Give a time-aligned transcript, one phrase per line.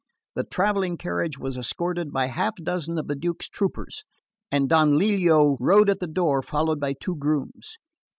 [0.33, 4.03] The travelling carriage was escorted by half a dozen of the Duke's troopers
[4.51, 7.77] and Don Lelio rode at the door followed by two grooms.